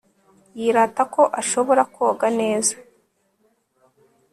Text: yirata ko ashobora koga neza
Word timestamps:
yirata 0.59 1.03
ko 1.13 1.21
ashobora 1.41 1.81
koga 1.95 2.27
neza 2.39 2.75